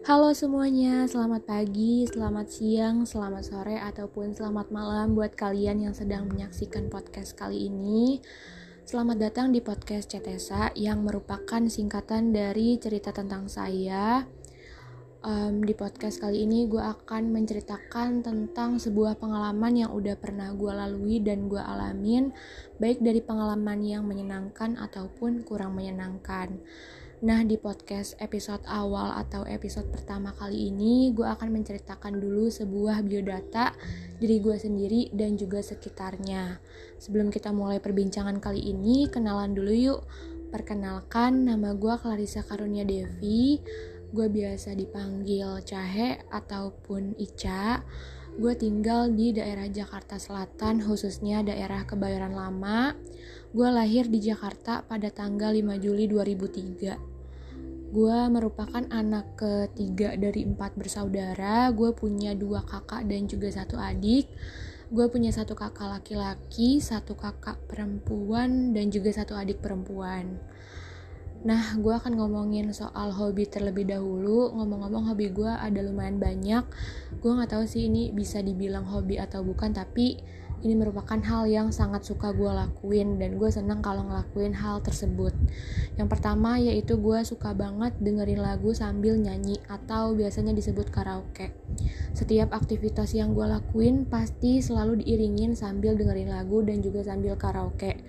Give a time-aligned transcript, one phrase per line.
[0.00, 6.24] Halo semuanya, selamat pagi, selamat siang, selamat sore, ataupun selamat malam buat kalian yang sedang
[6.24, 8.16] menyaksikan podcast kali ini.
[8.88, 14.24] Selamat datang di podcast Cetesa yang merupakan singkatan dari cerita tentang saya.
[15.20, 20.72] Um, di podcast kali ini gue akan menceritakan tentang sebuah pengalaman yang udah pernah gue
[20.72, 22.32] lalui dan gue alamin,
[22.80, 26.56] baik dari pengalaman yang menyenangkan ataupun kurang menyenangkan.
[27.20, 33.04] Nah, di podcast episode awal atau episode pertama kali ini, gue akan menceritakan dulu sebuah
[33.04, 33.76] biodata
[34.16, 36.64] diri gue sendiri dan juga sekitarnya.
[36.96, 40.00] Sebelum kita mulai perbincangan kali ini, kenalan dulu yuk.
[40.48, 43.60] Perkenalkan, nama gue Clarissa Karunia Devi.
[44.16, 47.84] Gue biasa dipanggil Cahe ataupun Ica.
[48.40, 52.96] Gue tinggal di daerah Jakarta Selatan, khususnya daerah Kebayoran Lama.
[53.50, 57.90] Gue lahir di Jakarta pada tanggal 5 Juli 2003.
[57.90, 61.66] Gue merupakan anak ketiga dari empat bersaudara.
[61.74, 64.30] Gue punya dua kakak dan juga satu adik.
[64.94, 70.38] Gue punya satu kakak laki-laki, satu kakak perempuan, dan juga satu adik perempuan.
[71.42, 74.54] Nah, gue akan ngomongin soal hobi terlebih dahulu.
[74.54, 76.62] Ngomong-ngomong, hobi gue ada lumayan banyak.
[77.18, 80.22] Gue nggak tahu sih ini bisa dibilang hobi atau bukan, tapi
[80.60, 85.32] ini merupakan hal yang sangat suka gue lakuin dan gue senang kalau ngelakuin hal tersebut.
[85.96, 91.56] Yang pertama yaitu gue suka banget dengerin lagu sambil nyanyi atau biasanya disebut karaoke.
[92.12, 98.00] Setiap aktivitas yang gue lakuin pasti selalu diiringin sambil dengerin lagu dan juga sambil karaoke.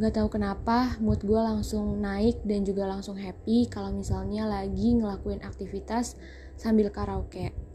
[0.00, 5.44] Gak tahu kenapa mood gue langsung naik dan juga langsung happy kalau misalnya lagi ngelakuin
[5.44, 6.16] aktivitas
[6.56, 7.69] sambil karaoke.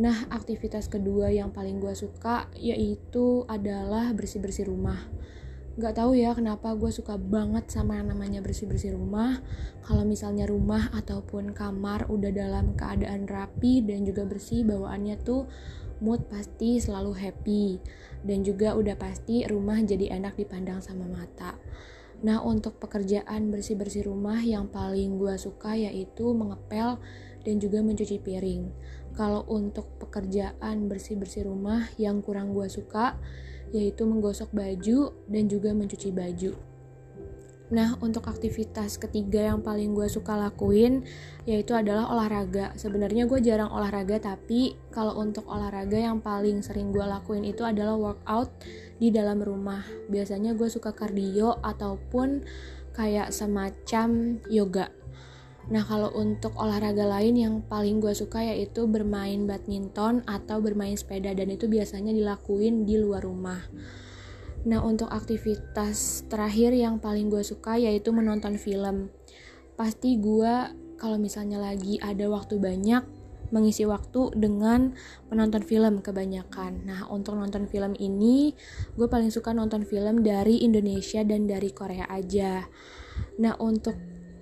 [0.00, 4.96] Nah, aktivitas kedua yang paling gue suka yaitu adalah bersih-bersih rumah.
[5.72, 9.40] Gak tahu ya kenapa gue suka banget sama yang namanya bersih-bersih rumah.
[9.84, 15.48] Kalau misalnya rumah ataupun kamar udah dalam keadaan rapi dan juga bersih, bawaannya tuh
[16.04, 17.80] mood pasti selalu happy.
[18.20, 21.56] Dan juga udah pasti rumah jadi enak dipandang sama mata.
[22.22, 27.00] Nah, untuk pekerjaan bersih-bersih rumah yang paling gue suka yaitu mengepel
[27.42, 28.62] dan juga mencuci piring
[29.12, 33.20] kalau untuk pekerjaan bersih-bersih rumah yang kurang gue suka
[33.72, 36.52] yaitu menggosok baju dan juga mencuci baju.
[37.72, 41.08] Nah, untuk aktivitas ketiga yang paling gue suka lakuin
[41.48, 42.76] yaitu adalah olahraga.
[42.76, 47.96] Sebenarnya gue jarang olahraga, tapi kalau untuk olahraga yang paling sering gue lakuin itu adalah
[47.96, 48.52] workout
[49.00, 49.80] di dalam rumah.
[50.12, 52.44] Biasanya gue suka cardio ataupun
[52.92, 54.92] kayak semacam yoga.
[55.70, 61.30] Nah, kalau untuk olahraga lain yang paling gue suka yaitu bermain badminton atau bermain sepeda
[61.30, 63.62] dan itu biasanya dilakuin di luar rumah.
[64.66, 69.10] Nah, untuk aktivitas terakhir yang paling gue suka yaitu menonton film.
[69.78, 70.54] Pasti gue
[70.98, 73.02] kalau misalnya lagi ada waktu banyak
[73.52, 74.96] mengisi waktu dengan
[75.28, 76.88] menonton film kebanyakan.
[76.88, 78.56] Nah, untuk nonton film ini,
[78.96, 82.64] gue paling suka nonton film dari Indonesia dan dari Korea aja.
[83.38, 83.94] Nah, untuk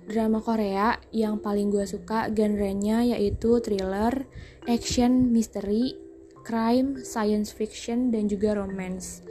[0.09, 4.25] drama Korea yang paling gue suka genrenya yaitu thriller,
[4.65, 5.97] action, mystery,
[6.41, 9.21] crime, science fiction, dan juga romance.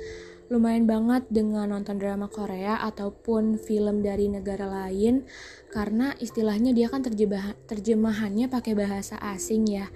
[0.50, 5.22] Lumayan banget dengan nonton drama Korea ataupun film dari negara lain
[5.70, 9.87] karena istilahnya dia kan terjemah terjemahannya pakai bahasa asing ya,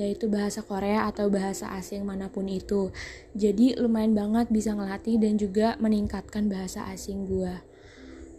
[0.00, 2.88] yaitu bahasa Korea atau bahasa asing mana pun itu.
[3.36, 7.77] Jadi lumayan banget bisa ngelatih dan juga meningkatkan bahasa asing gue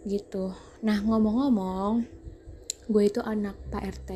[0.04, 0.52] gitu.
[0.80, 2.04] Nah ngomong-ngomong,
[2.90, 4.10] gue itu anak Pak RT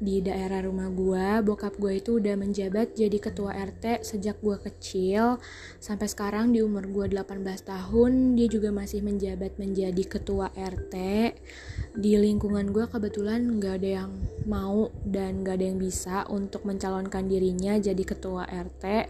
[0.00, 1.44] di daerah rumah gue.
[1.44, 5.42] Bokap gue itu udah menjabat jadi ketua RT sejak gue kecil.
[5.82, 10.94] Sampai sekarang di umur gue 18 tahun, dia juga masih menjabat menjadi ketua RT.
[12.00, 14.10] Di lingkungan gue kebetulan gak ada yang
[14.50, 19.06] mau dan gak ada yang bisa untuk mencalonkan dirinya jadi ketua RT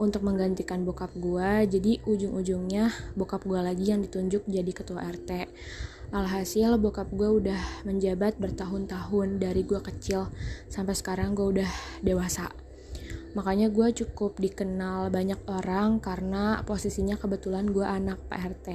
[0.00, 5.52] untuk menggantikan bokap gue jadi ujung-ujungnya bokap gue lagi yang ditunjuk jadi ketua RT
[6.10, 10.26] alhasil bokap gue udah menjabat bertahun-tahun dari gue kecil
[10.66, 11.70] sampai sekarang gue udah
[12.02, 12.50] dewasa.
[13.38, 18.66] Makanya gue cukup dikenal banyak orang karena posisinya kebetulan gue anak Pak RT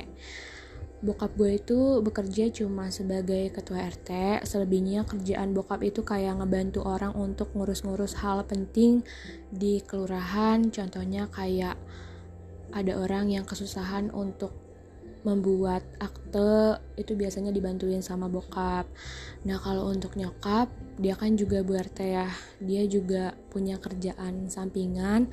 [1.06, 7.14] bokap gue itu bekerja cuma sebagai ketua RT selebihnya kerjaan bokap itu kayak ngebantu orang
[7.14, 9.06] untuk ngurus-ngurus hal penting
[9.54, 10.66] di kelurahan.
[10.74, 11.78] Contohnya kayak
[12.74, 14.65] ada orang yang kesusahan untuk
[15.26, 18.86] membuat akte itu biasanya dibantuin sama bokap
[19.42, 20.70] nah kalau untuk nyokap
[21.02, 22.30] dia kan juga bu RT ya
[22.62, 25.28] dia juga punya kerjaan sampingan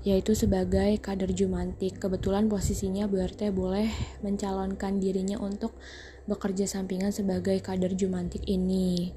[0.00, 2.00] yaitu sebagai kader Jumantik.
[2.00, 3.88] Kebetulan posisinya Bu RT boleh
[4.24, 5.76] mencalonkan dirinya untuk
[6.24, 9.12] bekerja sampingan sebagai kader Jumantik ini.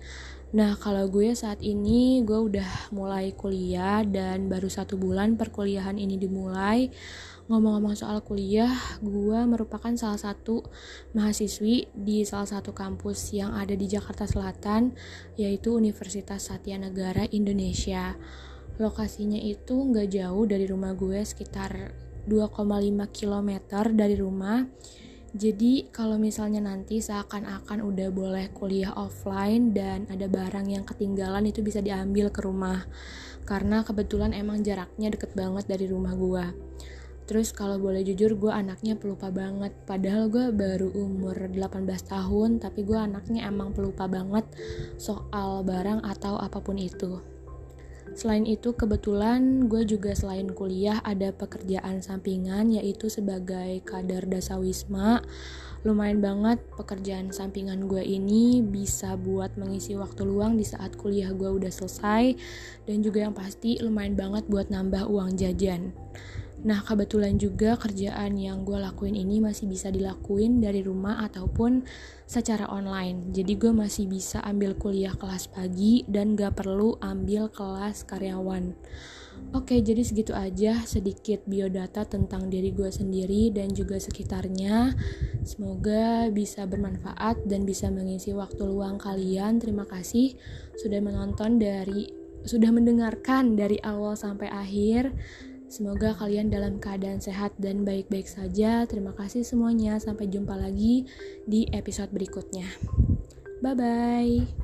[0.54, 6.14] Nah, kalau gue saat ini gue udah mulai kuliah dan baru satu bulan perkuliahan ini
[6.22, 6.94] dimulai.
[7.50, 8.70] Ngomong-ngomong soal kuliah,
[9.02, 10.62] gue merupakan salah satu
[11.18, 14.94] mahasiswi di salah satu kampus yang ada di Jakarta Selatan,
[15.42, 18.14] yaitu Universitas Satya Negara Indonesia.
[18.78, 21.98] Lokasinya itu nggak jauh dari rumah gue, sekitar
[22.30, 23.50] 2,5 km
[23.90, 24.70] dari rumah
[25.34, 31.66] jadi kalau misalnya nanti seakan-akan udah boleh kuliah offline dan ada barang yang ketinggalan itu
[31.66, 32.86] bisa diambil ke rumah.
[33.42, 36.46] Karena kebetulan emang jaraknya deket banget dari rumah gue.
[37.26, 39.74] Terus kalau boleh jujur gue anaknya pelupa banget.
[39.90, 41.82] Padahal gue baru umur 18
[42.14, 44.46] tahun tapi gue anaknya emang pelupa banget
[45.02, 47.34] soal barang atau apa pun itu.
[48.14, 55.26] Selain itu, kebetulan gue juga selain kuliah ada pekerjaan sampingan yaitu sebagai kader dasawisma.
[55.84, 61.50] Lumayan banget pekerjaan sampingan gue ini bisa buat mengisi waktu luang di saat kuliah gue
[61.50, 62.40] udah selesai
[62.88, 65.92] dan juga yang pasti lumayan banget buat nambah uang jajan.
[66.64, 71.84] Nah, kebetulan juga kerjaan yang gue lakuin ini masih bisa dilakuin dari rumah ataupun
[72.24, 73.36] secara online.
[73.36, 78.80] Jadi gue masih bisa ambil kuliah kelas pagi dan gak perlu ambil kelas karyawan.
[79.54, 84.96] Oke, jadi segitu aja sedikit biodata tentang diri gue sendiri dan juga sekitarnya.
[85.44, 89.60] Semoga bisa bermanfaat dan bisa mengisi waktu luang kalian.
[89.60, 90.38] Terima kasih
[90.80, 92.10] sudah menonton dari
[92.44, 95.12] sudah mendengarkan dari awal sampai akhir.
[95.74, 98.86] Semoga kalian dalam keadaan sehat dan baik-baik saja.
[98.86, 99.98] Terima kasih semuanya.
[99.98, 101.10] Sampai jumpa lagi
[101.50, 102.70] di episode berikutnya.
[103.58, 104.63] Bye bye.